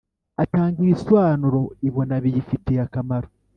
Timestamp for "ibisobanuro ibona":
0.81-2.15